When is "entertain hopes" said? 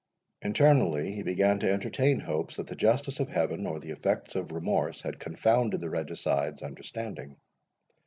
1.71-2.55